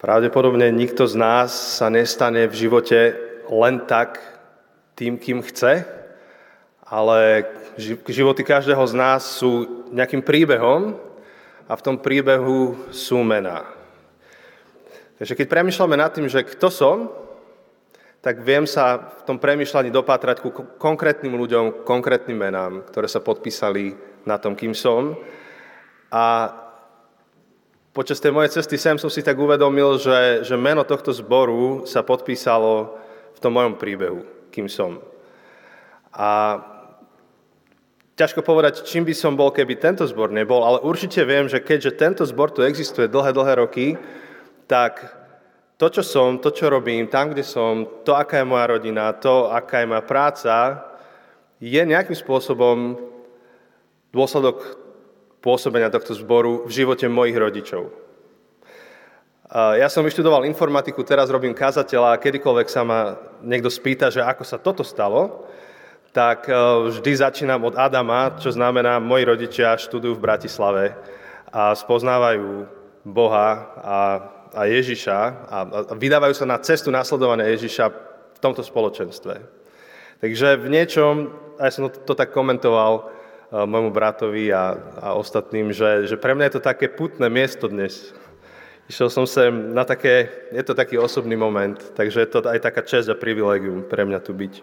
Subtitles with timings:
[0.00, 3.20] Pravdepodobne nikto z nás sa nestane v živote
[3.52, 4.16] len tak
[4.96, 5.84] tým, kým chce,
[6.88, 7.44] ale
[8.08, 10.96] životy každého z nás sú nejakým príbehom
[11.68, 13.68] a v tom príbehu sú mená.
[15.20, 17.12] Takže keď premyšľame nad tým, že kto som,
[18.24, 20.48] tak viem sa v tom premyšľaní dopátrať ku
[20.80, 23.92] konkrétnym ľuďom, konkrétnym menám, ktoré sa podpísali
[24.24, 25.12] na tom, kým som.
[26.08, 26.56] A
[27.90, 32.06] Počas tej mojej cesty sem som si tak uvedomil, že, že meno tohto zboru sa
[32.06, 32.94] podpísalo
[33.34, 34.22] v tom mojom príbehu,
[34.54, 35.02] kým som.
[36.14, 36.62] A
[38.14, 41.98] ťažko povedať, čím by som bol, keby tento zbor nebol, ale určite viem, že keďže
[41.98, 43.98] tento zbor tu existuje dlhé, dlhé roky,
[44.70, 45.02] tak
[45.74, 49.50] to, čo som, to, čo robím, tam, kde som, to, aká je moja rodina, to,
[49.50, 50.54] aká je moja práca,
[51.58, 52.94] je nejakým spôsobom
[54.14, 54.79] dôsledok
[55.40, 57.88] pôsobenia tohto zboru v živote mojich rodičov.
[59.50, 64.46] Ja som vyštudoval informatiku, teraz robím kazateľa a kedykoľvek sa ma niekto spýta, že ako
[64.46, 65.50] sa toto stalo,
[66.14, 66.54] tak e,
[66.90, 70.84] vždy začínam od Adama, čo znamená, moji rodičia študujú v Bratislave
[71.50, 72.66] a spoznávajú
[73.06, 73.48] Boha
[73.82, 73.98] a,
[74.54, 75.18] a Ježiša
[75.50, 77.84] a, a vydávajú sa na cestu nasledovania Ježiša
[78.34, 79.38] v tomto spoločenstve.
[80.22, 81.14] Takže v niečom,
[81.58, 83.10] a ja som to, to tak komentoval,
[83.50, 88.14] môjmu bratovi a, a ostatným, že, že pre mňa je to také putné miesto dnes.
[88.86, 92.82] Išiel som sem na také, je to taký osobný moment, takže je to aj taká
[92.82, 94.54] čest a privilegium pre mňa tu byť.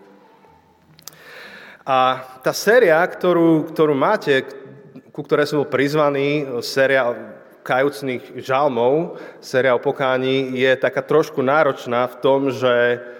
[1.88, 4.43] A tá séria, ktorú, ktorú máte,
[5.15, 7.15] ku ktorej som bol prizvaný, séria
[7.63, 13.17] kajúcných žalmov, séria o pokání, je taká trošku náročná v tom, že eh,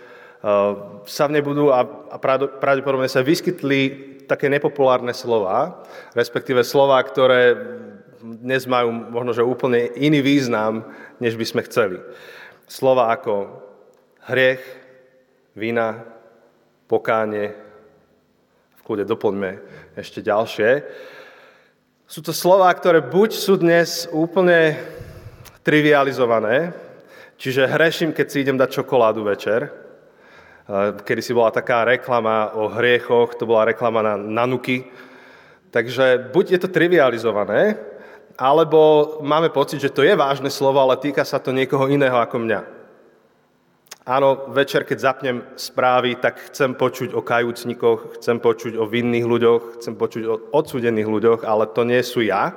[1.08, 1.82] sa v nej budú a,
[2.14, 2.18] a
[2.62, 5.82] pravdepodobne sa vyskytli také nepopulárne slova,
[6.14, 7.56] respektíve slova, ktoré
[8.22, 10.84] dnes majú možno, že úplne iný význam,
[11.24, 11.98] než by sme chceli.
[12.68, 13.64] Slova ako
[14.28, 14.62] hriech,
[15.56, 16.04] vina,
[16.92, 17.56] pokánie,
[18.78, 19.52] v kľude doplňme
[19.96, 20.84] ešte ďalšie.
[22.08, 24.76] Sú to slova, ktoré buď sú dnes úplne
[25.64, 26.72] trivializované,
[27.40, 29.87] čiže hreším, keď si idem dať čokoládu večer,
[31.04, 34.84] kedy si bola taká reklama o hriechoch, to bola reklama na nanuky.
[35.72, 37.80] Takže buď je to trivializované,
[38.38, 42.44] alebo máme pocit, že to je vážne slovo, ale týka sa to niekoho iného ako
[42.44, 42.62] mňa.
[44.08, 49.84] Áno, večer, keď zapnem správy, tak chcem počuť o kajúcnikoch, chcem počuť o vinných ľuďoch,
[49.84, 52.56] chcem počuť o odsudených ľuďoch, ale to nie sú ja,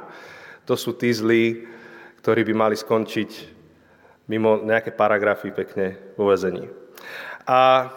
[0.63, 1.67] to sú tí zlí,
[2.23, 3.31] ktorí by mali skončiť
[4.31, 6.71] mimo nejaké paragrafy pekne vo vezení.
[7.47, 7.91] A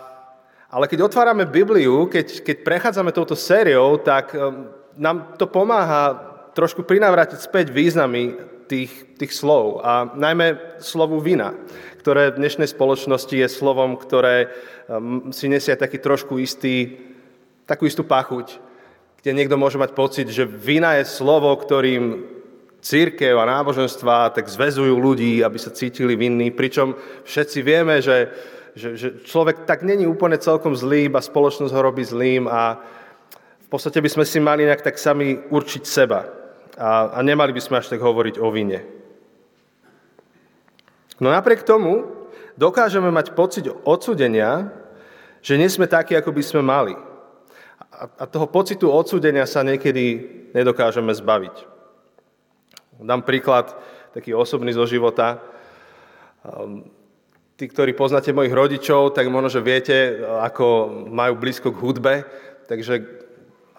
[0.73, 6.17] ale keď otvárame Bibliu, keď, keď prechádzame touto sériou, tak um, nám to pomáha
[6.57, 8.33] trošku prinavrátiť späť významy
[8.65, 8.89] tých,
[9.21, 9.85] tých slov.
[9.85, 11.53] A najmä slovu vina,
[12.01, 14.49] ktoré v dnešnej spoločnosti je slovom, ktoré
[14.89, 16.97] um, si nesie taký trošku istý,
[17.69, 18.57] takú istú pachuť,
[19.21, 22.33] kde niekto môže mať pocit, že vina je slovo, ktorým
[22.81, 26.97] církev a náboženstva tak zväzujú ľudí, aby sa cítili vinní, pričom
[27.29, 28.33] všetci vieme, že
[28.73, 32.81] že, že človek tak není úplne celkom zlý, iba spoločnosť ho robí zlým a
[33.61, 36.29] v podstate by sme si mali nejak tak sami určiť seba
[36.77, 38.81] a, a nemali by sme až tak hovoriť o vine.
[41.21, 42.09] No napriek tomu
[42.57, 44.73] dokážeme mať pocit odsudenia,
[45.45, 46.95] že nie sme takí, ako by sme mali.
[47.93, 50.25] A, a toho pocitu odsudenia sa niekedy
[50.57, 51.55] nedokážeme zbaviť.
[53.03, 53.73] Dám príklad
[54.13, 55.41] taký osobný zo života.
[57.53, 62.13] Tí, ktorí poznáte mojich rodičov, tak možno, že viete, ako majú blízko k hudbe,
[62.65, 63.05] takže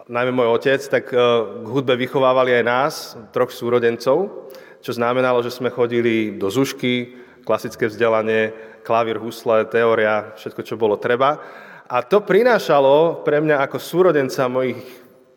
[0.06, 1.18] najmä môj otec, tak eh,
[1.62, 2.94] k hudbe vychovávali aj nás,
[3.34, 4.46] troch súrodencov,
[4.78, 8.54] čo znamenalo, že sme chodili do zušky, klasické vzdelanie,
[8.86, 11.42] klavír, husle, teória, všetko, čo bolo treba.
[11.90, 14.80] A to prinášalo pre mňa ako súrodenca mojich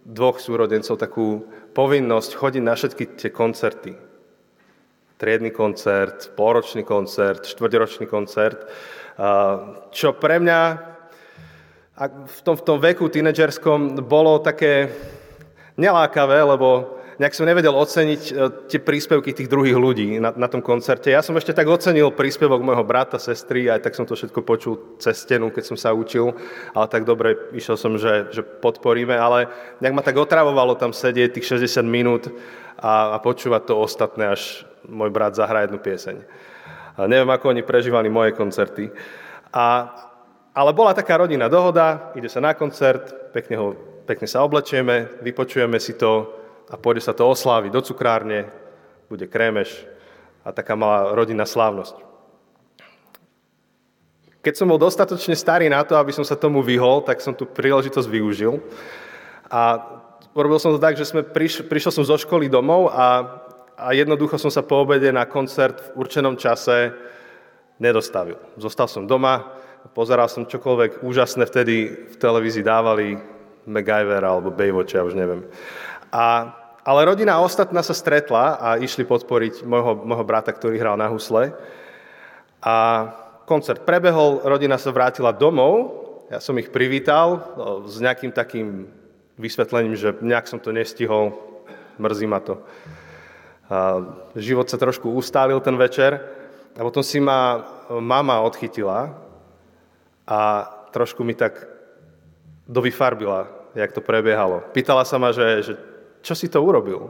[0.08, 4.07] dvoch súrodencov takú povinnosť chodiť na všetky tie koncerty
[5.18, 8.70] triedny koncert, pôročný koncert, štvrťročný koncert,
[9.90, 10.62] čo pre mňa
[12.30, 14.94] v tom, v tom veku tínedžerskom bolo také
[15.78, 18.34] nelákavé, lebo nejak som nevedel oceniť e,
[18.70, 21.10] tie príspevky tých druhých ľudí na, na tom koncerte.
[21.10, 24.98] Ja som ešte tak ocenil príspevok môjho brata, sestry, aj tak som to všetko počul
[25.02, 26.38] cez stenu, keď som sa učil,
[26.78, 29.50] ale tak dobre, išiel som, že, že podporíme, ale
[29.82, 32.30] nejak ma tak otravovalo tam sedieť tých 60 minút
[32.78, 36.22] a, a počúvať to ostatné, až môj brat zahrá jednu pieseň.
[36.98, 38.90] A neviem, ako oni prežívali moje koncerty.
[39.54, 39.90] A,
[40.54, 43.68] ale bola taká rodinná dohoda, ide sa na koncert, pekne, ho,
[44.06, 46.38] pekne sa oblečieme, vypočujeme si to
[46.68, 48.52] a pôjde sa to osláviť do cukrárne,
[49.08, 49.88] bude krémeš
[50.44, 52.04] a taká malá rodinná slávnosť.
[54.44, 57.44] keď som bol dostatočne starý na to, aby som sa tomu vyhol, tak som tú
[57.44, 58.64] príležitosť využil.
[59.52, 59.84] A
[60.32, 63.28] robil som to tak, že sme priš, prišiel som zo školy domov a,
[63.76, 66.96] a jednoducho som sa po obede na koncert v určenom čase
[67.76, 68.40] nedostavil.
[68.56, 69.52] Zostal som doma,
[69.92, 71.76] pozeral som čokoľvek úžasné vtedy
[72.08, 73.20] v televízii dávali
[73.68, 75.44] MacGyver alebo Baywatch, ja už neviem.
[76.12, 76.54] A,
[76.88, 81.52] ale rodina ostatná sa stretla a išli podporiť môjho, môjho brata, ktorý hral na husle.
[82.64, 82.76] A
[83.48, 88.92] koncert prebehol, rodina sa vrátila domov, ja som ich privítal no, s nejakým takým
[89.40, 91.32] vysvetlením, že nejak som to nestihol,
[91.96, 92.60] mrzí ma to.
[93.68, 94.04] A
[94.36, 96.20] život sa trošku ustálil ten večer
[96.76, 99.16] a potom si ma mama odchytila
[100.28, 100.40] a
[100.92, 101.68] trošku mi tak
[102.68, 104.64] dovyfarbila, jak to prebiehalo.
[104.76, 105.74] Pýtala sa ma, že, že
[106.28, 107.08] čo si to urobil?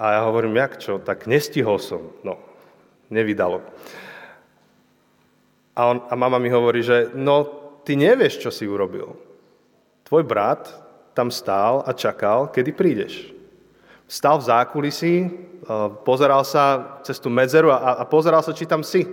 [0.00, 0.96] A ja hovorím, jak čo?
[0.96, 2.08] Tak nestihol som.
[2.24, 2.40] No,
[3.12, 3.60] nevydalo.
[5.76, 7.44] A, on, a mama mi hovorí, že no,
[7.84, 9.12] ty nevieš, čo si urobil.
[10.08, 10.72] Tvoj brat
[11.12, 13.30] tam stál a čakal, kedy prídeš.
[14.08, 15.28] Stál v zákulisí, e,
[16.02, 19.04] pozeral sa cez tú medzeru a, a pozeral sa, či tam si.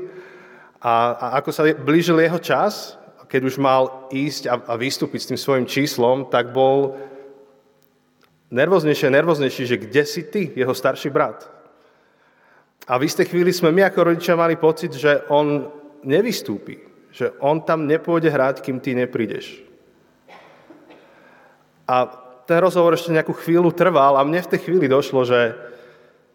[0.82, 2.96] A, a ako sa blížil jeho čas,
[3.30, 6.98] keď už mal ísť a, a vystúpiť s tým svojim číslom, tak bol
[8.52, 11.48] nervóznejšie a nervóznejší, že kde si ty, jeho starší brat.
[12.88, 15.72] A v istej chvíli sme my ako rodičia mali pocit, že on
[16.04, 16.82] nevystúpi,
[17.16, 19.64] že on tam nepôjde hrať, kým ty neprídeš.
[21.88, 22.08] A
[22.48, 25.56] ten rozhovor ešte nejakú chvíľu trval a mne v tej chvíli došlo, že,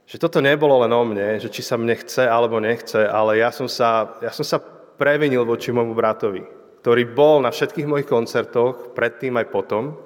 [0.09, 3.53] že toto nebolo len o mne, že či sa mne chce alebo nechce, ale ja
[3.53, 4.63] som sa, ja som sa
[4.97, 6.41] previnil voči môjmu bratovi,
[6.81, 10.06] ktorý bol na všetkých mojich koncertoch, predtým aj potom.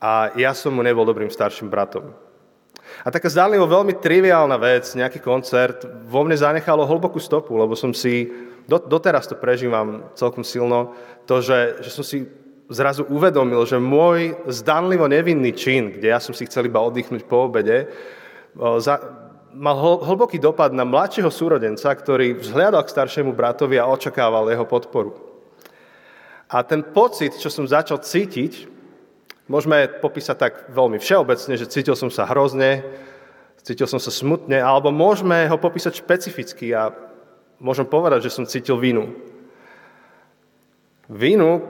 [0.00, 2.12] A ja som mu nebol dobrým starším bratom.
[3.02, 7.90] A taká zdanlivo veľmi triviálna vec, nejaký koncert, vo mne zanechalo hlbokú stopu, lebo som
[7.90, 8.30] si,
[8.68, 10.94] do, doteraz to prežívam celkom silno,
[11.26, 12.28] to, že, že som si
[12.70, 17.46] zrazu uvedomil, že môj zdanlivo nevinný čin, kde ja som si chcel iba oddychnúť po
[17.50, 17.90] obede,
[19.56, 25.16] mal hlboký dopad na mladšieho súrodenca, ktorý vzhľadal k staršiemu bratovi a očakával jeho podporu.
[26.46, 28.75] A ten pocit, čo som začal cítiť,
[29.46, 32.82] môžeme popísať tak veľmi všeobecne, že cítil som sa hrozne,
[33.62, 36.94] cítil som sa smutne, alebo môžeme ho popísať špecificky a
[37.58, 39.10] môžem povedať, že som cítil vinu.
[41.10, 41.62] Vinu,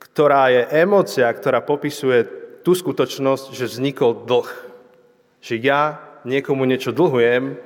[0.00, 2.24] ktorá je emócia, ktorá popisuje
[2.60, 4.48] tú skutočnosť, že vznikol dlh.
[5.40, 5.82] Že ja
[6.28, 7.56] niekomu niečo dlhujem,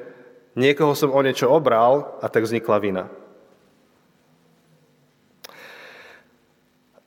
[0.54, 3.04] niekoho som o niečo obral a tak vznikla vina.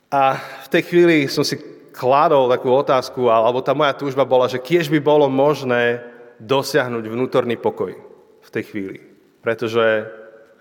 [0.08, 1.60] A v tej chvíli som si
[1.98, 6.06] kládol takú otázku, alebo tá moja túžba bola, že kiež by bolo možné
[6.38, 7.98] dosiahnuť vnútorný pokoj
[8.46, 9.00] v tej chvíli.
[9.42, 10.06] Pretože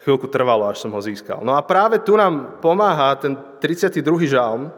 [0.01, 1.45] chvíľku trvalo, až som ho získal.
[1.45, 4.01] No a práve tu nám pomáha ten 32.
[4.25, 4.73] žalm,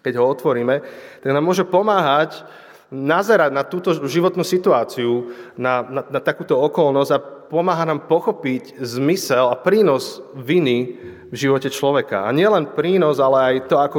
[0.00, 0.80] keď ho otvoríme,
[1.20, 2.46] tak nám môže pomáhať
[2.90, 9.46] nazerať na túto životnú situáciu, na, na, na takúto okolnosť a pomáha nám pochopiť zmysel
[9.50, 10.98] a prínos viny
[11.30, 12.26] v živote človeka.
[12.26, 13.98] A nielen prínos, ale aj to, ako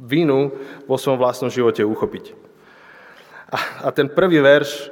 [0.00, 0.56] vinu
[0.88, 2.32] vo svojom vlastnom živote uchopiť.
[3.52, 4.88] A, a ten prvý verš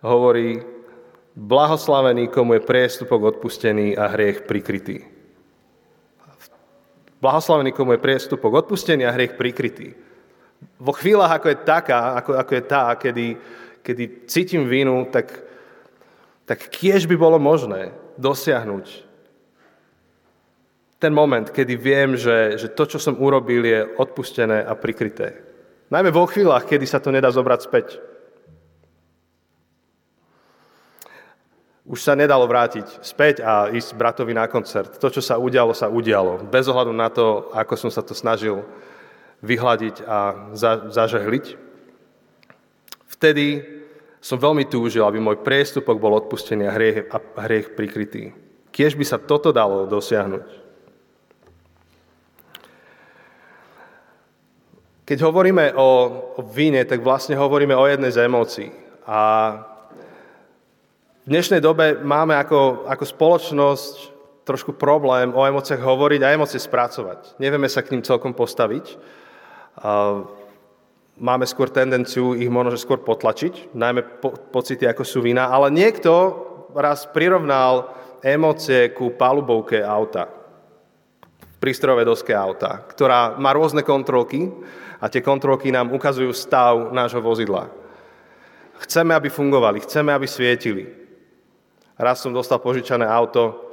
[0.00, 0.64] hovorí,
[1.36, 5.04] blahoslavený, komu je priestupok odpustený a hriech prikrytý.
[7.20, 9.92] Blahoslavený, komu je priestupok odpustený a hriech prikrytý.
[10.80, 13.26] Vo chvíľach, ako je taká, ako, ako je tá, kedy,
[13.84, 15.28] kedy cítim vinu, tak,
[16.48, 19.09] tak kiež by bolo možné dosiahnuť
[21.00, 25.40] ten moment, kedy viem, že, že to, čo som urobil, je odpustené a prikryté.
[25.88, 27.86] Najmä vo chvíľach, kedy sa to nedá zobrať späť.
[31.88, 35.00] Už sa nedalo vrátiť späť a ísť bratovi na koncert.
[35.00, 36.46] To, čo sa udialo, sa udialo.
[36.46, 38.62] Bez ohľadu na to, ako som sa to snažil
[39.42, 41.58] vyhľadiť a za, zažehliť.
[43.10, 43.64] Vtedy
[44.20, 48.36] som veľmi túžil, aby môj priestupok bol odpustený a hriech, a hriech prikrytý.
[48.70, 50.69] Kiež by sa toto dalo dosiahnuť.
[55.10, 55.86] Keď hovoríme o,
[56.54, 58.70] víne, tak vlastne hovoríme o jednej z emócií.
[59.10, 59.18] A
[61.26, 63.94] v dnešnej dobe máme ako, ako spoločnosť
[64.46, 67.42] trošku problém o emóciách hovoriť a emócie spracovať.
[67.42, 68.94] Nevieme sa k ním celkom postaviť
[71.20, 76.10] máme skôr tendenciu ich možno skôr potlačiť, najmä po, pocity ako sú vina, ale niekto
[76.72, 77.92] raz prirovnal
[78.24, 80.32] emócie ku palubovke auta,
[81.60, 84.48] prístrojové doske auta, ktorá má rôzne kontrolky
[85.00, 87.72] a tie kontrolky nám ukazujú stav nášho vozidla.
[88.84, 90.88] Chceme, aby fungovali, chceme, aby svietili.
[92.00, 93.72] Raz som dostal požičané auto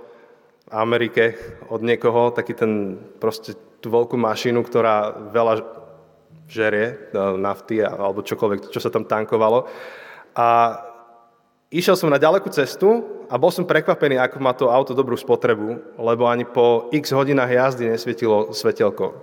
[0.68, 1.36] v Amerike
[1.72, 5.64] od niekoho, taký ten proste tú veľkú mašinu, ktorá veľa
[6.48, 9.68] žerie, e, nafty alebo čokoľvek, čo sa tam tankovalo.
[10.36, 10.80] A
[11.72, 16.00] išiel som na ďalekú cestu a bol som prekvapený, ako má to auto dobrú spotrebu,
[16.00, 19.16] lebo ani po x hodinách jazdy nesvietilo svetelko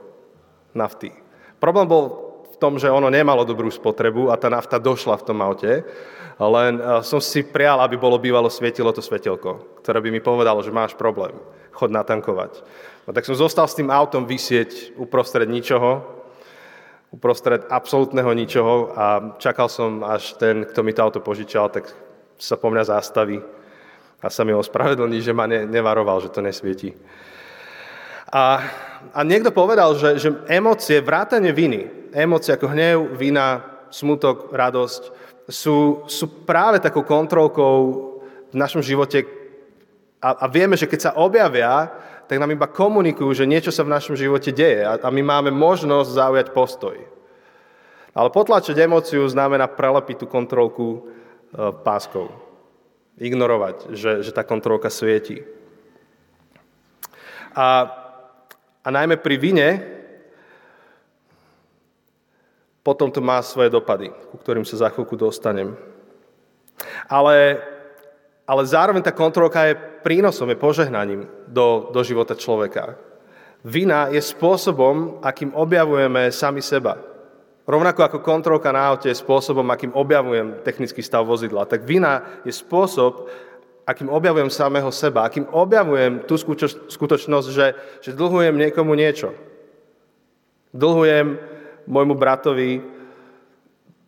[0.76, 1.23] nafty.
[1.64, 2.04] Problém bol
[2.52, 5.80] v tom, že ono nemalo dobrú spotrebu a tá nafta došla v tom aute,
[6.36, 10.60] len e, som si prial, aby bolo bývalo svietilo to svetelko, ktoré by mi povedalo,
[10.60, 11.32] že máš problém,
[11.72, 12.60] chod natankovať.
[13.08, 16.04] No tak som zostal s tým autom vysieť uprostred ničoho,
[17.16, 19.04] uprostred absolútneho ničoho a
[19.40, 21.88] čakal som, až ten, kto mi to auto požičal, tak
[22.36, 23.40] sa po mňa zastaví
[24.20, 26.92] a sa mi ospravedlní, že ma ne, nevaroval, že to nesvieti.
[28.28, 28.60] A,
[29.12, 35.02] a niekto povedal, že, že emócie, vrátanie viny, emócie ako hnev, vina, smutok, radosť,
[35.50, 37.76] sú, sú práve takou kontrolkou
[38.48, 39.28] v našom živote
[40.24, 41.92] a, a vieme, že keď sa objavia,
[42.24, 45.50] tak nám iba komunikujú, že niečo sa v našom živote deje a, a my máme
[45.52, 46.96] možnosť zaujať postoj.
[48.14, 51.00] Ale potlačiť emóciu znamená prelepiť tú kontrolku e,
[51.84, 52.32] páskou.
[53.20, 55.44] Ignorovať, že, že tá kontrolka svieti.
[57.52, 57.90] A,
[58.84, 59.68] a najmä pri vine
[62.84, 65.72] potom to má svoje dopady, ku ktorým sa za chvíľku dostanem.
[67.08, 67.64] Ale,
[68.44, 73.00] ale zároveň tá kontrolka je prínosom, je požehnaním do, do života človeka.
[73.64, 77.00] Vina je spôsobom, akým objavujeme sami seba.
[77.64, 82.52] Rovnako ako kontrolka na aute je spôsobom, akým objavujem technický stav vozidla, tak vina je
[82.52, 83.32] spôsob,
[83.84, 86.40] akým objavujem samého seba, akým objavujem tú
[86.88, 87.66] skutočnosť, že,
[88.00, 89.36] že dlhujem niekomu niečo.
[90.72, 91.38] Dlhujem
[91.84, 92.80] môjmu bratovi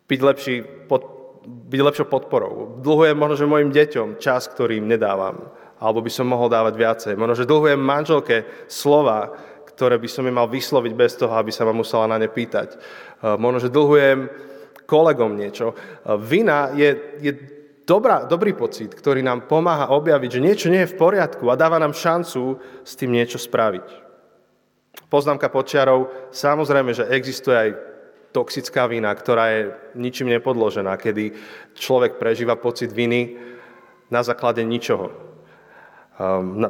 [0.09, 0.55] byť, lepší,
[0.89, 1.05] pod,
[1.45, 2.81] byť lepšou podporou.
[2.81, 5.53] Dlhujem možno, že mojim deťom čas, ktorý im nedávam.
[5.77, 7.13] Alebo by som mohol dávať viacej.
[7.13, 9.29] Možno, že dlhujem manželke slova,
[9.69, 12.81] ktoré by som im mal vysloviť bez toho, aby sa ma musela na ne pýtať.
[13.37, 14.25] Možno, že dlhujem
[14.89, 15.77] kolegom niečo.
[16.17, 17.31] Vina je, je
[17.87, 21.79] dobrá, dobrý pocit, ktorý nám pomáha objaviť, že niečo nie je v poriadku a dáva
[21.79, 23.87] nám šancu s tým niečo spraviť.
[25.07, 27.69] Poznámka počiarov, samozrejme, že existuje aj
[28.35, 29.61] toxická vina, ktorá je
[29.95, 31.31] ničím nepodložená, kedy
[31.79, 33.39] človek prežíva pocit viny
[34.11, 35.07] na základe ničoho.
[36.19, 36.67] Ehm,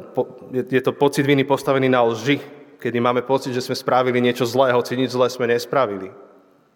[0.70, 2.38] je to pocit viny postavený na lži,
[2.78, 6.14] kedy máme pocit, že sme spravili niečo zlé, hoci nič zlé sme nespravili.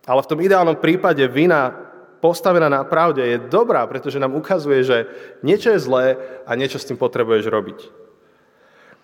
[0.02, 1.91] Ale v tom ideálnom prípade vina
[2.22, 4.98] postavená na pravde je dobrá, pretože nám ukazuje, že
[5.42, 6.06] niečo je zlé
[6.46, 7.78] a niečo s tým potrebuješ robiť.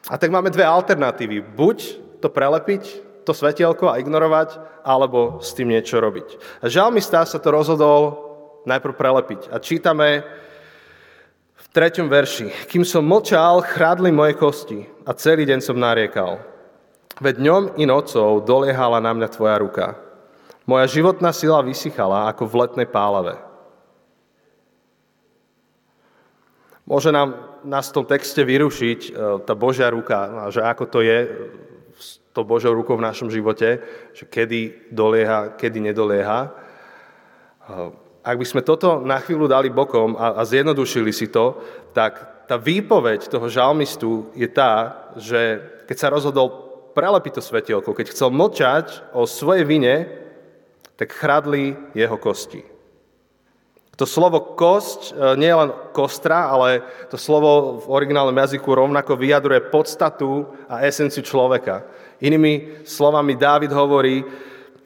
[0.07, 1.43] A tak máme dve alternatívy.
[1.43, 6.63] Buď to prelepiť, to svetielko a ignorovať, alebo s tým niečo robiť.
[6.63, 8.01] A žalmista sa to rozhodol
[8.65, 9.41] najprv prelepiť.
[9.51, 10.23] A čítame
[11.59, 12.71] v treťom verši.
[12.71, 16.39] Kým som mlčal, chrádli moje kosti a celý deň som nariekal.
[17.19, 20.08] Veď dňom i nocou doliehala na mňa tvoja ruka.
[20.69, 23.41] Moja životná sila vysychala ako v letnej pálave.
[26.85, 29.11] Môže nám nás v tom texte vyrušiť e,
[29.49, 31.19] tá Božia ruka, že ako to je
[32.37, 33.81] to Božou rukou v našom živote,
[34.13, 36.55] že kedy dolieha, kedy nedolieha.
[38.23, 41.59] Ak by sme toto na chvíľu dali bokom a, a zjednodušili si to,
[41.97, 45.59] tak tá výpoveď toho žalmistu je tá, že
[45.91, 46.47] keď sa rozhodol
[46.95, 50.28] prelepiť to svetielko, keď chcel mlčať o svojej vine,
[50.99, 52.67] tak chradli jeho kosti.
[53.99, 59.19] To slovo kosť e, nie je len kostra, ale to slovo v originálnom jazyku rovnako
[59.19, 61.83] vyjadruje podstatu a esenciu človeka.
[62.23, 64.23] Inými slovami Dávid hovorí,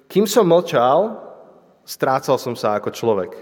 [0.09, 1.17] kým som mlčal,
[1.85, 3.33] strácal som sa ako človek.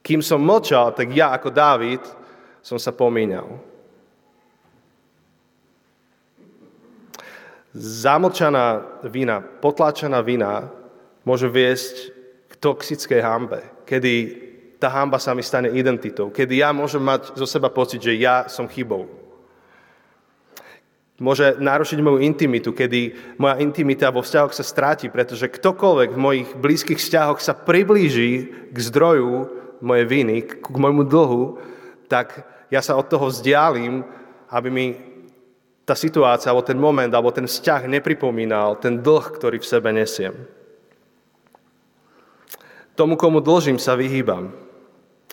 [0.00, 2.00] Kým som mlčal, tak ja ako Dávid
[2.64, 3.60] som sa pomínal.
[7.76, 10.72] Zamlčaná vina, potlačená vina
[11.28, 12.16] môže viesť
[12.56, 14.12] toxickej hambe, kedy
[14.80, 18.48] tá hamba sa mi stane identitou, kedy ja môžem mať zo seba pocit, že ja
[18.48, 19.04] som chybou.
[21.16, 26.48] Môže narušiť moju intimitu, kedy moja intimita vo vzťahoch sa stráti, pretože ktokoľvek v mojich
[26.56, 29.48] blízkych vzťahoch sa priblíži k zdroju
[29.80, 31.56] mojej viny, k môjmu dlhu,
[32.08, 34.04] tak ja sa od toho vzdialím,
[34.52, 34.86] aby mi
[35.86, 40.34] tá situácia, alebo ten moment, alebo ten vzťah nepripomínal ten dlh, ktorý v sebe nesiem.
[42.98, 44.50] Tomu, komu dlžím, sa vyhýbam.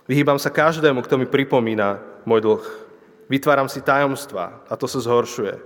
[0.06, 1.98] Vyhýbam sa každému, kto mi pripomína
[2.30, 2.66] môj dlh.
[3.32, 5.58] Vytváram si tajomstva a to sa zhoršuje.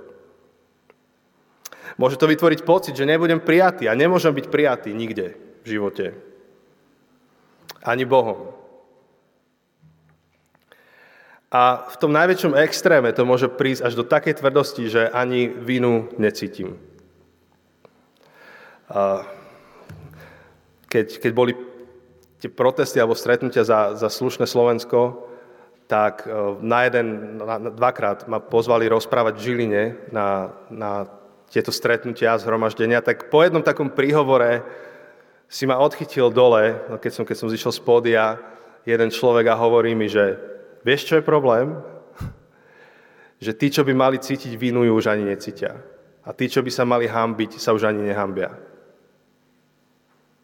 [1.98, 6.14] Môže to vytvoriť pocit, že nebudem prijatý a nemôžem byť prijatý nikde v živote.
[7.82, 8.54] Ani Bohom.
[11.48, 16.12] A v tom najväčšom extréme to môže prísť až do takej tvrdosti, že ani vinu
[16.20, 16.76] necítim.
[20.92, 21.56] Keď, keď boli
[22.44, 25.28] tie protesty alebo stretnutia za, za slušné Slovensko,
[25.88, 31.08] tak e, na jeden, na, dvakrát ma pozvali rozprávať v Žiline na, na
[31.48, 34.68] tieto stretnutia a zhromaždenia, tak po jednom takom príhovore
[35.48, 38.36] si ma odchytil dole, keď som, keď som zišiel z pódia,
[38.84, 40.36] jeden človek a hovorí mi, že
[40.82, 41.78] vieš, čo je problém?
[43.44, 45.78] že tí, čo by mali cítiť vinu, ju už ani necítia.
[46.28, 48.52] A tí, čo by sa mali hambiť, sa už ani nehambia.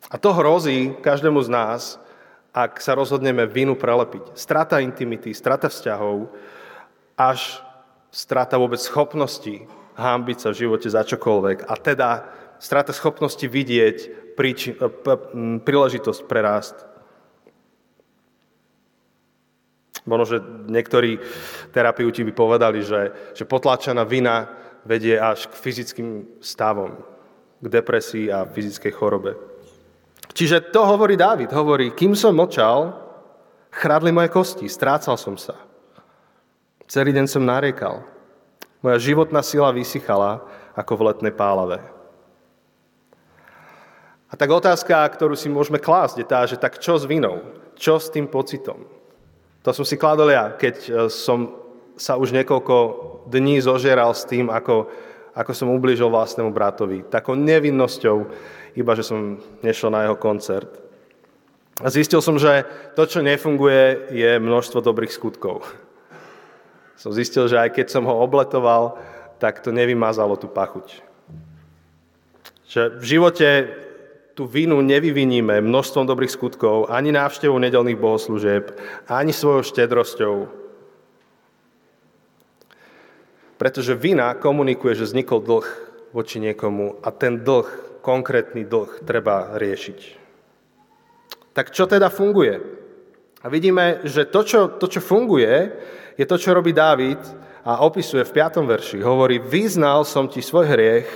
[0.08, 1.82] A to hrozí každému z nás,
[2.54, 4.38] ak sa rozhodneme vinu prelepiť.
[4.38, 6.30] Strata intimity, strata vzťahov,
[7.18, 7.66] až
[8.14, 9.66] strata vôbec schopnosti
[9.98, 11.66] hámbiť sa v živote za čokoľvek.
[11.66, 12.10] A teda
[12.62, 13.98] strata schopnosti vidieť
[14.38, 14.90] príči, eh,
[15.66, 16.78] príležitosť pre rast.
[20.04, 21.16] Možno, že niektorí
[21.72, 24.52] terapeuti by povedali, že, že potlačená vina
[24.84, 26.10] vedie až k fyzickým
[26.44, 27.00] stavom,
[27.64, 29.32] k depresii a fyzickej chorobe.
[30.36, 31.56] Čiže to hovorí Dávid.
[31.56, 32.92] Hovorí, kým som močal,
[33.72, 35.56] chradli moje kosti, strácal som sa.
[36.90, 38.04] Celý deň som nariekal.
[38.84, 40.44] Moja životná sila vysychala
[40.76, 41.80] ako v letnej pálave.
[44.28, 47.46] A tak otázka, ktorú si môžeme klásť, je tá, že tak čo s vinou?
[47.78, 48.82] Čo s tým pocitom?
[49.64, 51.56] To som si kladol ja, keď e, som
[51.96, 52.76] sa už niekoľko
[53.32, 54.92] dní zožieral s tým, ako,
[55.32, 57.08] ako som ubližil vlastnému bratovi.
[57.08, 58.18] Takou nevinnosťou,
[58.76, 60.68] iba že som nešiel na jeho koncert.
[61.82, 65.66] A zistil som, že to, čo nefunguje, je množstvo dobrých skutkov.
[67.00, 69.00] Som zistil, že aj keď som ho obletoval,
[69.42, 71.02] tak to nevymazalo tú pachuť.
[72.70, 73.48] Že v živote
[74.34, 78.74] tú vinu nevyviníme množstvom dobrých skutkov, ani návštevou nedelných bohoslúžieb,
[79.06, 80.36] ani svojou štedrosťou.
[83.62, 85.68] Pretože vina komunikuje, že vznikol dlh
[86.12, 90.00] voči niekomu a ten dlh, konkrétny dlh, treba riešiť.
[91.54, 92.58] Tak čo teda funguje?
[93.44, 95.70] A vidíme, že to čo, to, čo funguje,
[96.18, 97.22] je to, čo robí Dávid
[97.62, 98.66] a opisuje v 5.
[98.66, 98.98] verši.
[99.06, 101.10] Hovorí, vyznal som ti svoj hriech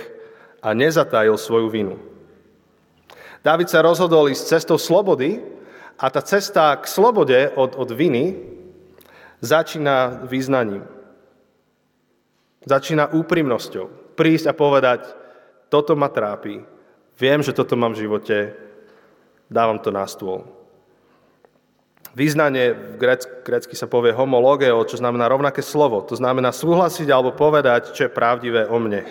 [0.62, 1.98] a nezatajil svoju vinu.
[3.48, 5.40] Dávid sa rozhodol ísť cestou slobody
[5.96, 8.36] a tá cesta k slobode od, od viny
[9.40, 10.84] začína význaním.
[12.68, 14.12] Začína úprimnosťou.
[14.20, 15.00] Prísť a povedať,
[15.72, 16.60] toto ma trápi,
[17.16, 18.52] viem, že toto mám v živote,
[19.48, 20.44] dávam to na stôl.
[22.12, 23.00] Význanie v
[23.48, 26.04] grécky sa povie homologeo, čo znamená rovnaké slovo.
[26.04, 29.08] To znamená súhlasiť alebo povedať, čo je pravdivé o mne.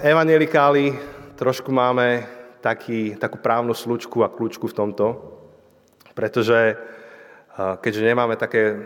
[0.00, 0.96] Evangelikáli
[1.36, 2.24] trošku máme
[2.64, 5.06] taký, takú právnu slučku a kľúčku v tomto,
[6.16, 6.80] pretože
[7.84, 8.80] keďže nemáme také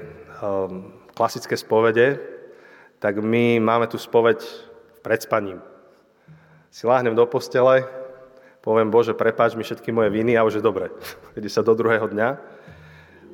[1.14, 2.18] klasické spovede,
[2.98, 4.42] tak my máme tu spoveď
[5.06, 5.62] pred spaním.
[6.74, 7.86] Si láhnem do postele,
[8.58, 10.90] poviem, Bože, prepáč mi všetky moje viny a už je dobre.
[11.38, 12.28] Ide sa do druhého dňa.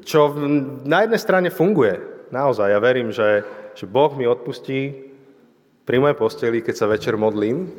[0.04, 0.36] Čo
[0.84, 1.96] na jednej strane funguje.
[2.28, 3.40] Naozaj, ja verím, že,
[3.72, 5.11] že Boh mi odpustí
[5.82, 7.70] pri mojej posteli, keď sa večer modlím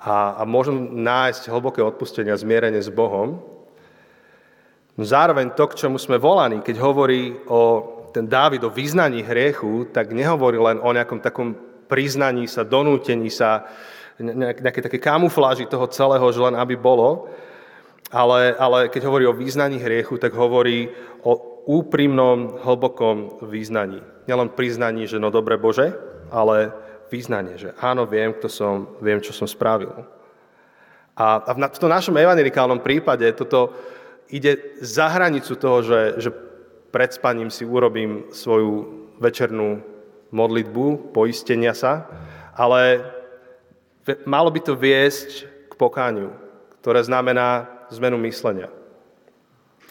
[0.00, 3.42] a, a môžem nájsť hlboké odpustenie a zmierenie s Bohom.
[4.98, 10.10] Zároveň to, k čomu sme volaní, keď hovorí o ten Dávid o vyznaní hriechu, tak
[10.16, 11.54] nehovorí len o nejakom takom
[11.86, 13.68] priznaní sa, donútení sa,
[14.18, 17.30] nejaké také kamufláži toho celého, že len aby bolo,
[18.08, 20.88] ale, ale keď hovorí o význaní hriechu, tak hovorí
[21.22, 21.36] o
[21.68, 24.00] úprimnom, hlbokom význaní.
[24.24, 25.92] Nielen priznaní, že no dobre Bože,
[26.32, 26.72] ale
[27.08, 29.90] význanie, že áno, viem, kto som, viem, čo som spravil.
[31.18, 33.74] A, v tom našom evangelikálnom prípade toto
[34.30, 36.30] ide za hranicu toho, že, že
[36.94, 39.82] pred spaním si urobím svoju večernú
[40.30, 42.06] modlitbu, poistenia sa,
[42.54, 43.02] ale
[44.28, 46.32] malo by to viesť k pokániu,
[46.80, 48.68] ktoré znamená zmenu myslenia.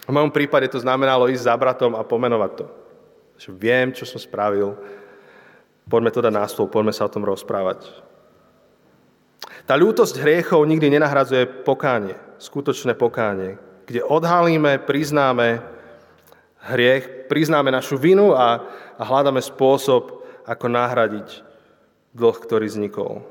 [0.08, 2.66] V mojom prípade to znamenalo ísť za bratom a pomenovať to.
[3.38, 4.74] Že viem, čo som spravil,
[5.88, 7.88] Poďme to dať na stôl, poďme sa o tom rozprávať.
[9.68, 15.64] Tá ľútosť hriechov nikdy nenahradzuje pokánie, skutočné pokánie, kde odhalíme, priznáme
[16.72, 18.64] hriech, priznáme našu vinu a,
[19.00, 21.44] a hľadáme spôsob, ako nahradiť
[22.16, 23.28] dlh, ktorý vznikol.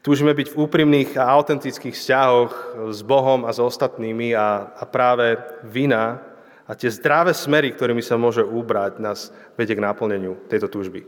[0.00, 2.52] Túžime byť v úprimných a autentických vzťahoch
[2.88, 5.36] s Bohom a s ostatnými a, a práve
[5.68, 6.29] vina
[6.70, 11.02] a tie zdravé smery, ktorými sa môže úbrať, nás vedie k náplneniu tejto túžby.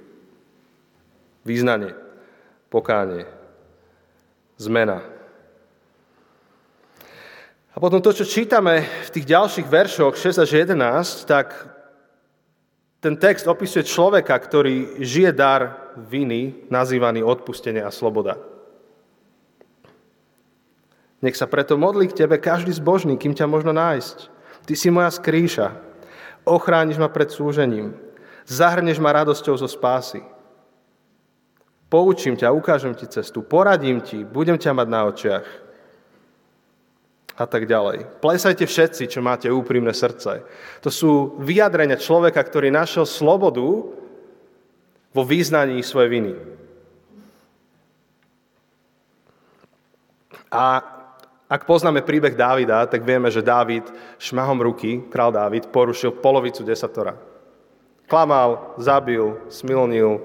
[1.47, 1.95] Význanie,
[2.67, 3.31] pokánie,
[4.59, 5.07] zmena.
[7.71, 11.55] A potom to, čo čítame v tých ďalších veršoch 6 až 11, tak
[12.99, 18.35] ten text opisuje človeka, ktorý žije dar viny, nazývaný odpustenie a sloboda.
[21.23, 24.32] Nech sa preto modlí k tebe každý zbožný, kým ťa možno nájsť.
[24.67, 25.75] Ty si moja skrýša.
[26.47, 27.95] Ochrániš ma pred súžením.
[28.47, 30.23] Zahrneš ma radosťou zo spásy.
[31.87, 35.47] Poučím ťa, ukážem ti cestu, poradím ti, budem ťa mať na očiach.
[37.37, 38.21] A tak ďalej.
[38.21, 40.45] Plesajte všetci, čo máte úprimné srdce.
[40.85, 43.89] To sú vyjadrenia človeka, ktorý našiel slobodu
[45.13, 46.35] vo význaní svojej viny.
[50.53, 50.85] A
[51.53, 53.85] ak poznáme príbeh Dávida, tak vieme, že Dávid
[54.17, 57.13] šmahom ruky, král Dávid, porušil polovicu desatora.
[58.09, 60.17] Klamal, zabil, smilnil,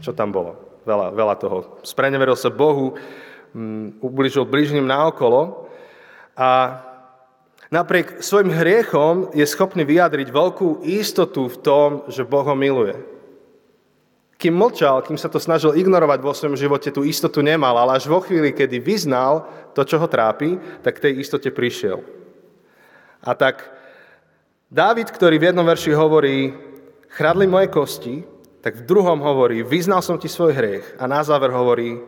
[0.00, 0.56] čo tam bolo.
[0.88, 1.76] Veľa, veľa toho.
[1.84, 2.96] Spreneveril sa Bohu,
[3.52, 5.68] um, ubližil bližným naokolo
[6.32, 6.80] a
[7.68, 13.11] napriek svojim hriechom je schopný vyjadriť veľkú istotu v tom, že Boh ho miluje.
[14.42, 18.10] Kým mlčal, kým sa to snažil ignorovať vo svojom živote, tú istotu nemal, ale až
[18.10, 22.02] vo chvíli, kedy vyznal to, čo ho trápi, tak tej istote prišiel.
[23.22, 23.70] A tak
[24.72, 26.48] Dávid, ktorý v jednom verši hovorí,
[27.12, 28.24] chradli moje kosti,
[28.64, 30.96] tak v druhom hovorí, vyznal som ti svoj hriech.
[30.96, 32.00] A na záver hovorí,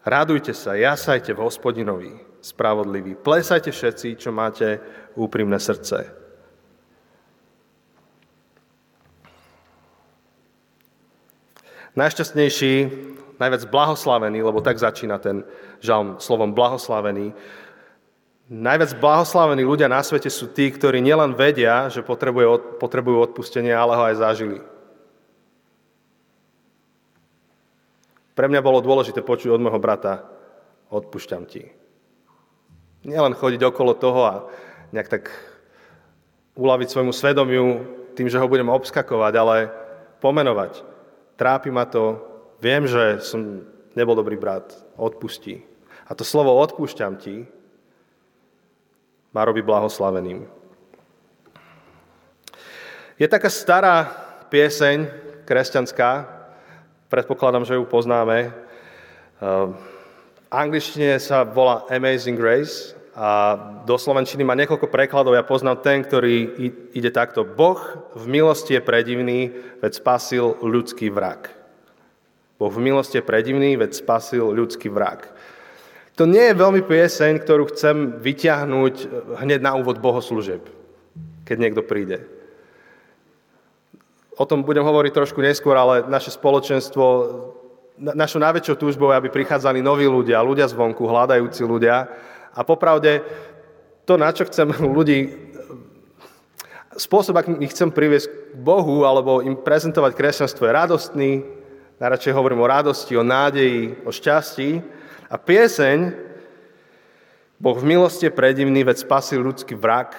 [0.00, 3.20] radujte sa, jasajte v hospodinovi, spravodliví.
[3.20, 4.80] Plesajte všetci, čo máte
[5.12, 6.19] úprimné srdce.
[11.98, 12.74] Najšťastnejší,
[13.40, 15.42] najviac blahoslavený, lebo tak začína ten
[15.82, 17.34] žalm slovom blahoslavený.
[18.50, 23.94] Najviac blahoslavení ľudia na svete sú tí, ktorí nielen vedia, že potrebujú, potrebujú odpustenie, ale
[23.94, 24.58] ho aj zažili.
[28.34, 30.26] Pre mňa bolo dôležité počuť od môjho brata,
[30.90, 31.70] odpúšťam ti.
[33.06, 34.34] Nielen chodiť okolo toho a
[34.90, 35.30] nejak tak
[36.58, 37.66] uľaviť svojmu svedomiu
[38.18, 39.56] tým, že ho budem obskakovať, ale
[40.18, 40.82] pomenovať
[41.40, 42.20] trápi ma to,
[42.60, 43.64] viem, že som
[43.96, 45.64] nebol dobrý brat, odpustí.
[46.04, 47.48] A to slovo odpúšťam ti
[49.32, 50.44] ma robí blahoslaveným.
[53.16, 54.04] Je taká stará
[54.52, 55.08] pieseň
[55.48, 56.28] kresťanská,
[57.08, 58.52] predpokladám, že ju poznáme.
[59.40, 59.80] Ehm,
[60.36, 65.34] v angličtine sa volá Amazing Grace a do Slovenčiny má niekoľko prekladov.
[65.34, 66.46] Ja poznám ten, ktorý
[66.94, 67.42] ide takto.
[67.42, 67.78] Boh
[68.14, 69.50] v milosti je predivný,
[69.82, 71.50] veď spasil ľudský vrak.
[72.60, 75.26] Boh v milosti je predivný, veď spasil ľudský vrak.
[76.20, 78.94] To nie je veľmi pieseň, ktorú chcem vyťahnuť
[79.40, 80.60] hneď na úvod bohoslužeb,
[81.48, 82.28] keď niekto príde.
[84.36, 87.04] O tom budem hovoriť trošku neskôr, ale naše spoločenstvo,
[88.00, 92.08] našou najväčšou túžbou je, aby prichádzali noví ľudia, ľudia zvonku, hľadajúci ľudia,
[92.54, 93.22] a popravde,
[94.04, 95.50] to, na čo chcem ľudí,
[96.98, 101.30] spôsob, akým ich chcem priviesť k Bohu, alebo im prezentovať kresťanstvo, je radostný,
[102.02, 104.82] najradšej hovorím o radosti, o nádeji, o šťastí.
[105.30, 106.12] A pieseň
[107.60, 110.16] Boh v milosti je predivný, veď spasil ľudský vrak,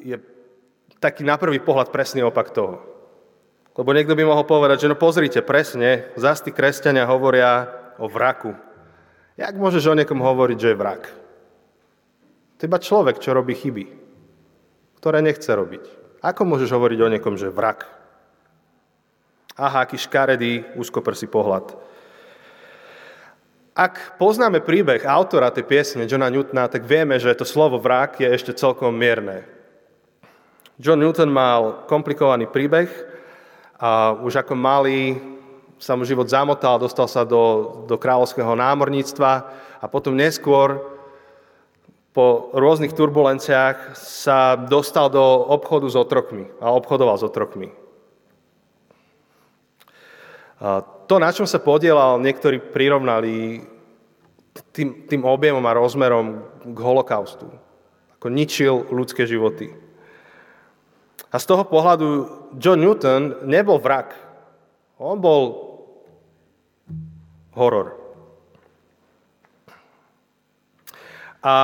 [0.00, 0.18] je
[0.98, 2.82] taký na prvý pohľad presný opak toho.
[3.78, 7.70] Lebo niekto by mohol povedať, že no pozrite, presne, zás tí kresťania hovoria
[8.02, 8.50] o vraku.
[9.38, 11.02] Jak môžeš o niekom hovoriť, že je vrak?
[12.58, 13.84] To iba človek, čo robí chyby,
[14.98, 15.84] ktoré nechce robiť.
[16.26, 17.86] Ako môžeš hovoriť o niekom, že vrak?
[19.54, 21.78] Aha, aký škaredý, úzkoprsý pohľad.
[23.78, 28.26] Ak poznáme príbeh autora tej piesne, Johna Newtona, tak vieme, že to slovo vrak je
[28.26, 29.46] ešte celkom mierne.
[30.82, 32.90] John Newton mal komplikovaný príbeh
[33.78, 35.14] a už ako malý
[35.78, 39.32] sa mu život zamotal, dostal sa do, do kráľovského námorníctva
[39.78, 40.97] a potom neskôr
[42.18, 47.70] po rôznych turbulenciách sa dostal do obchodu s otrokmi a obchodoval s otrokmi.
[50.58, 53.62] A to, na čom sa podielal, niektorí prirovnali
[54.74, 57.54] tým, tým objemom a rozmerom k holokaustu.
[58.18, 59.70] Ako ničil ľudské životy.
[61.30, 62.08] A z toho pohľadu
[62.58, 64.10] John Newton nebol vrak.
[64.98, 65.70] On bol
[67.54, 67.94] horor.
[71.46, 71.54] A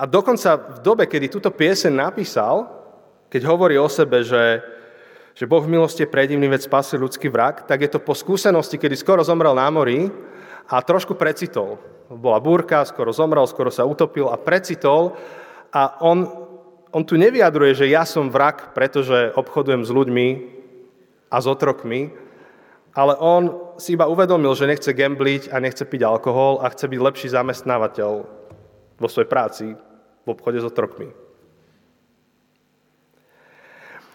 [0.00, 2.64] a dokonca v dobe, kedy túto piesen napísal,
[3.28, 4.64] keď hovorí o sebe, že,
[5.36, 8.80] že Boh v milosti je predivný, veď spasil ľudský vrak, tak je to po skúsenosti,
[8.80, 10.08] kedy skoro zomrel na mori
[10.72, 11.76] a trošku precitol.
[12.08, 15.20] Bola búrka, skoro zomrel, skoro sa utopil a precitol
[15.68, 16.24] a on,
[16.96, 20.28] on tu nevyjadruje, že ja som vrak, pretože obchodujem s ľuďmi
[21.28, 22.08] a s otrokmi,
[22.96, 27.00] ale on si iba uvedomil, že nechce gambliť a nechce piť alkohol a chce byť
[27.04, 28.12] lepší zamestnávateľ
[28.96, 29.66] vo svojej práci
[30.30, 31.10] v obchode s otrokmi.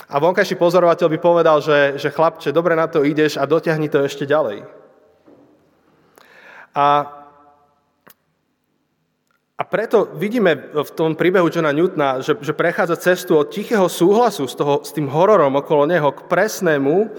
[0.05, 4.05] A vonkajší pozorovateľ by povedal, že, že chlapče, dobre na to ideš a dotiahni to
[4.05, 4.63] ešte ďalej.
[6.77, 6.87] A,
[9.59, 14.47] a preto vidíme v tom príbehu Johna Newtona, že, že prechádza cestu od tichého súhlasu
[14.47, 17.11] s, toho, s tým hororom okolo neho k presnému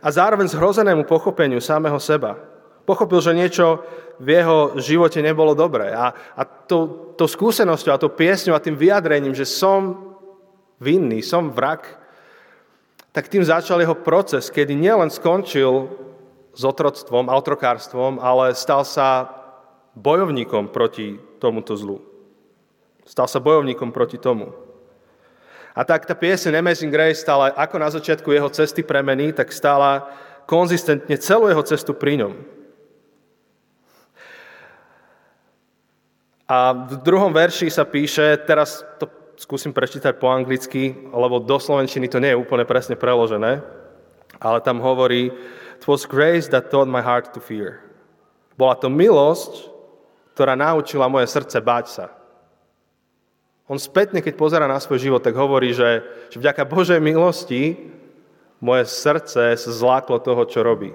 [0.00, 2.47] a zároveň zhrozenému pochopeniu samého seba.
[2.88, 3.84] Pochopil, že niečo
[4.16, 5.92] v jeho živote nebolo dobré.
[5.92, 10.08] A, a to, to skúsenosťou a to piesňou a tým vyjadrením, že som
[10.80, 11.84] vinný, som vrak,
[13.12, 15.92] tak tým začal jeho proces, kedy nielen skončil
[16.56, 19.28] s otroctvom a otrokárstvom, ale stal sa
[19.92, 22.00] bojovníkom proti tomuto zlu.
[23.04, 24.56] Stal sa bojovníkom proti tomu.
[25.76, 30.08] A tak tá pieseň Amazing Grace stála ako na začiatku jeho cesty premeny, tak stála
[30.48, 32.57] konzistentne celú jeho cestu pri ňom.
[36.48, 39.04] A v druhom verši sa píše, teraz to
[39.36, 43.60] skúsim prečítať po anglicky, lebo do slovenčiny to nie je úplne presne preložené,
[44.40, 45.28] ale tam hovorí
[45.78, 47.78] It was grace that taught my heart to fear.
[48.58, 49.70] Bola to milosť,
[50.34, 52.06] ktorá naučila moje srdce báť sa.
[53.70, 57.76] On spätne, keď pozera na svoj život, tak hovorí, že, že vďaka Božej milosti
[58.58, 60.90] moje srdce sa zláklo toho, čo robí.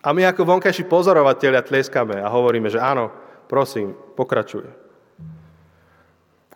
[0.00, 3.12] A my ako vonkajší pozorovatelia tlieskame a hovoríme, že áno,
[3.50, 4.62] prosím, pokračuj.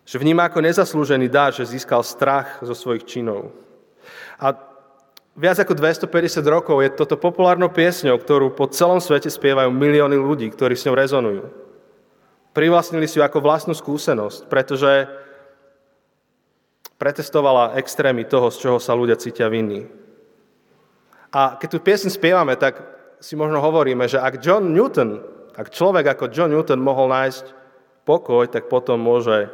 [0.06, 3.50] Že vníma ako nezaslúžený dar, že získal strach zo svojich činov.
[4.38, 4.54] A
[5.34, 10.46] viac ako 250 rokov je toto populárnou piesňou, ktorú po celom svete spievajú milióny ľudí,
[10.54, 11.44] ktorí s ňou rezonujú.
[12.54, 15.10] Privlastnili si ju ako vlastnú skúsenosť, pretože
[16.94, 19.90] pretestovala extrémy toho, z čoho sa ľudia cítia vinní.
[21.34, 22.78] A keď tú piesň spievame, tak
[23.18, 25.18] si možno hovoríme, že ak John Newton,
[25.54, 27.44] ak človek ako John Newton mohol nájsť
[28.02, 29.48] pokoj, tak potom môže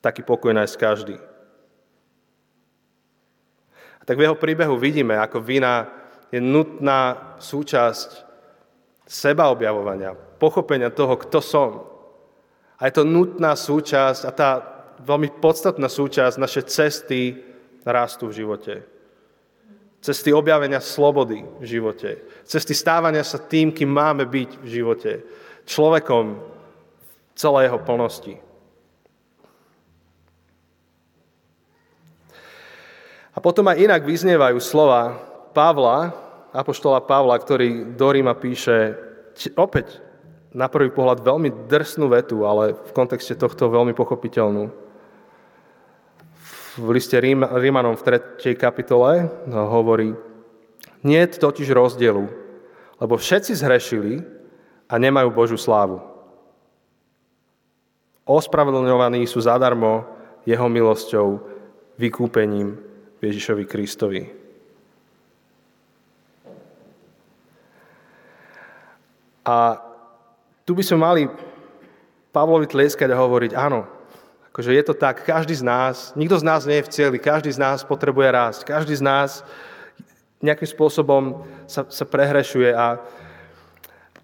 [0.00, 1.16] taký pokoj nájsť každý.
[4.00, 5.88] A tak v jeho príbehu vidíme, ako vina
[6.28, 8.24] je nutná súčasť
[9.08, 11.70] sebaobjavovania, pochopenia toho, kto som.
[12.80, 14.50] A je to nutná súčasť a tá
[15.04, 17.38] veľmi podstatná súčasť našej cesty
[17.84, 18.93] rastu v živote.
[20.04, 22.20] Cesty objavenia slobody v živote.
[22.44, 25.24] Cesty stávania sa tým, kým máme byť v živote.
[25.64, 28.34] Človekom v celej jeho plnosti.
[33.32, 35.16] A potom aj inak vyznievajú slova
[35.56, 36.12] Pavla,
[36.52, 39.00] apoštola Pavla, ktorý do Ríma píše
[39.56, 40.04] opäť
[40.52, 44.83] na prvý pohľad veľmi drsnú vetu, ale v kontexte tohto veľmi pochopiteľnú.
[46.74, 48.58] V liste Rím, Rímanom v 3.
[48.58, 50.10] kapitole hovorí,
[51.06, 52.26] nie je totiž rozdielu,
[52.98, 54.26] lebo všetci zhrešili
[54.90, 56.02] a nemajú Božú slávu.
[58.26, 60.02] Ospravedlňovaní sú zadarmo
[60.42, 61.46] jeho milosťou,
[61.94, 62.74] vykúpením
[63.22, 64.22] Ježišovi Kristovi.
[69.46, 69.78] A
[70.66, 71.22] tu by sme mali
[72.34, 73.93] Pavlovi tlieskať a hovoriť, áno,
[74.54, 77.50] akože je to tak, každý z nás, nikto z nás nie je v cieli, každý
[77.50, 79.42] z nás potrebuje rásť, každý z nás
[80.38, 83.02] nejakým spôsobom sa, sa prehrešuje a,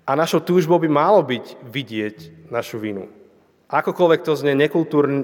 [0.06, 3.10] a našou túžbou by malo byť vidieť našu vinu.
[3.74, 5.18] Akokoľvek to znie nekultúrne,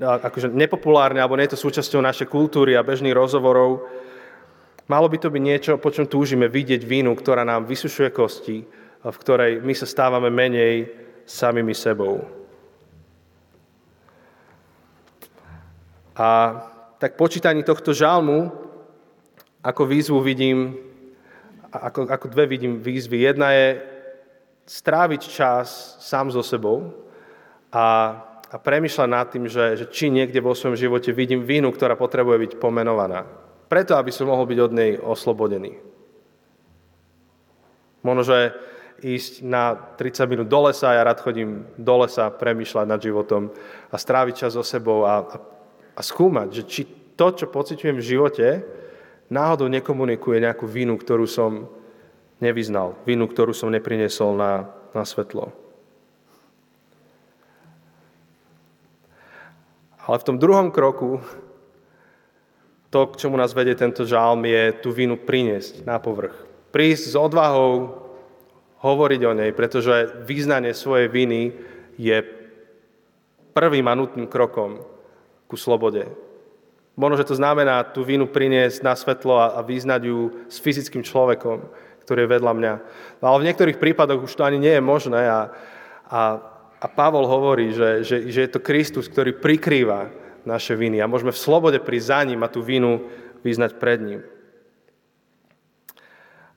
[0.00, 3.84] akože nepopulárne, alebo nie je to súčasťou našej kultúry a bežných rozhovorov,
[4.88, 8.64] malo by to byť niečo, po čom túžime vidieť vínu, ktorá nám vysušuje kosti,
[9.04, 10.88] v ktorej my sa stávame menej
[11.28, 12.45] samými sebou.
[16.16, 16.28] A
[16.96, 18.52] tak počítaní tohto žalmu,
[19.60, 20.80] ako výzvu vidím,
[21.72, 23.20] ako, ako dve vidím výzvy.
[23.20, 23.84] Jedna je
[24.64, 27.06] stráviť čas sám so sebou,
[27.76, 27.86] a,
[28.50, 32.36] a premyšľať nad tým, že, že či niekde vo svojom živote vidím vínu, ktorá potrebuje
[32.46, 33.26] byť pomenovaná.
[33.66, 35.76] Preto, aby som mohol byť od nej oslobodený.
[38.06, 38.54] Možno, že
[39.02, 43.50] ísť na 30 minút do lesa, ja rád chodím do lesa premyšľať nad životom
[43.90, 45.36] a stráviť čas so sebou a, a,
[45.96, 46.82] a skúmať, že či
[47.16, 48.46] to, čo pociťujem v živote,
[49.32, 51.66] náhodou nekomunikuje nejakú vinu, ktorú som
[52.38, 55.50] nevyznal, vinu, ktorú som neprinesol na, na svetlo.
[60.06, 61.18] Ale v tom druhom kroku,
[62.94, 66.36] to, k čomu nás vedie tento žálm, je tú vinu priniesť na povrch.
[66.70, 68.04] Prísť s odvahou
[68.84, 71.56] hovoriť o nej, pretože význanie svojej viny
[71.98, 72.22] je
[73.56, 74.95] prvým a nutným krokom
[75.46, 76.10] ku slobode.
[76.96, 81.04] Možno, že to znamená tú vínu priniesť na svetlo a, a vyznať ju s fyzickým
[81.04, 81.68] človekom,
[82.08, 82.74] ktorý je vedľa mňa.
[83.20, 85.52] No, ale v niektorých prípadoch už to ani nie je možné a,
[86.08, 86.20] a,
[86.80, 90.08] a Pavol hovorí, že, že, že je to Kristus, ktorý prikrýva
[90.48, 93.04] naše viny a môžeme v slobode prísť za ním a tú vinu
[93.44, 94.20] vyznať pred ním.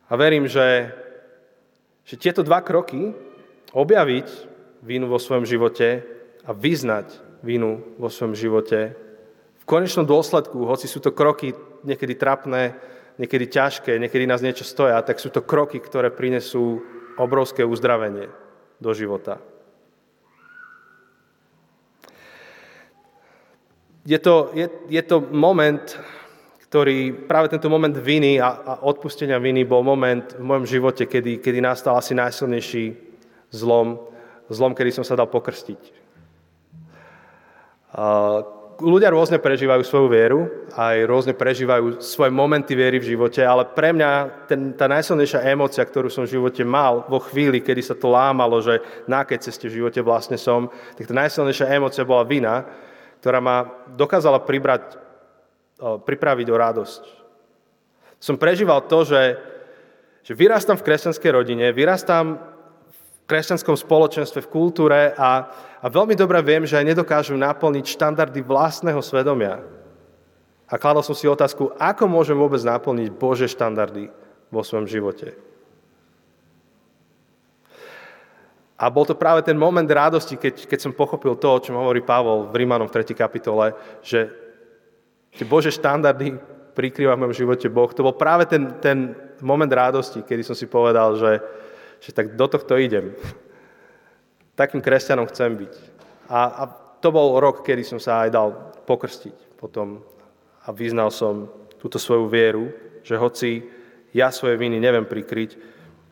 [0.09, 0.89] A verím, že,
[2.07, 3.13] že tieto dva kroky,
[3.75, 4.27] objaviť
[4.81, 6.01] vínu vo svojom živote
[6.47, 8.95] a vyznať vínu vo svojom živote,
[9.59, 11.53] v konečnom dôsledku, hoci sú to kroky
[11.85, 12.75] niekedy trapné,
[13.19, 16.79] niekedy ťažké, niekedy nás niečo stoja, tak sú to kroky, ktoré prinesú
[17.19, 18.31] obrovské uzdravenie
[18.79, 19.43] do života.
[24.07, 25.83] Je to, je, je to moment,
[26.71, 31.43] ktorý, práve tento moment viny a, a odpustenia viny bol moment v mojom živote, kedy,
[31.43, 32.95] kedy nastal asi najsilnejší
[33.51, 33.99] zlom,
[34.47, 35.98] zlom, kedy som sa dal pokrstiť.
[38.79, 40.39] Ľudia rôzne prežívajú svoju vieru,
[40.71, 44.11] aj rôzne prežívajú svoje momenty viery v živote, ale pre mňa
[44.47, 48.63] ten, tá najsilnejšia emócia, ktorú som v živote mal vo chvíli, kedy sa to lámalo,
[48.63, 52.63] že na akej ceste v živote vlastne som, tak tá najsilnejšia emócia bola vina,
[53.19, 53.67] ktorá ma
[53.99, 55.09] dokázala pribrať
[55.79, 57.01] pripraviť o radosť.
[58.19, 59.39] Som prežíval to, že,
[60.27, 62.35] že vyrastám v kresťanskej rodine, vyrastám
[63.29, 65.45] kresťanskom spoločenstve, v kultúre a,
[65.77, 69.61] a veľmi dobre viem, že aj nedokážu naplniť štandardy vlastného svedomia.
[70.65, 74.09] A kladol som si otázku, ako môžem vôbec naplniť Bože štandardy
[74.49, 75.37] vo svojom živote.
[78.79, 82.01] A bol to práve ten moment radosti, keď, keď som pochopil to, o čom hovorí
[82.01, 83.11] Pavol v Rímanom v 3.
[83.13, 84.49] kapitole, že
[85.35, 86.33] Tie Bože štandardy
[86.73, 87.91] prikrýva v mojom živote Boh.
[87.93, 89.13] To bol práve ten, ten
[89.43, 91.31] moment rádosti, kedy som si povedal, že,
[91.99, 93.15] že tak do tohto idem.
[94.55, 95.73] Takým kresťanom chcem byť.
[96.27, 96.63] A, a
[96.99, 98.49] to bol rok, kedy som sa aj dal
[98.83, 100.03] pokrstiť potom
[100.67, 101.47] a vyznal som
[101.79, 102.71] túto svoju vieru,
[103.03, 103.63] že hoci
[104.11, 105.55] ja svoje viny neviem prikryť,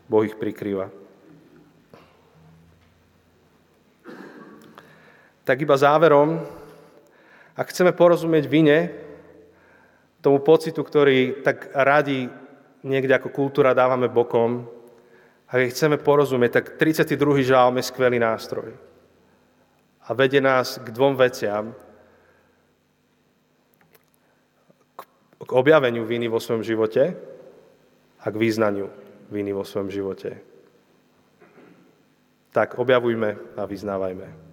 [0.08, 0.88] Boh ich prikrýva.
[5.44, 6.44] Tak iba záverom,
[7.56, 8.92] ak chceme porozumieť vine,
[10.20, 12.28] tomu pocitu, ktorý tak radi
[12.84, 14.68] niekde ako kultúra dávame bokom,
[15.48, 17.48] a keď chceme porozumieť, tak 32.
[17.48, 18.76] žálm je skvelý nástroj.
[20.08, 21.72] A vedie nás k dvom veciam.
[25.40, 27.16] K objaveniu viny vo svojom živote
[28.20, 28.92] a k význaniu
[29.32, 30.44] viny vo svojom živote.
[32.52, 34.47] Tak objavujme a vyznávajme.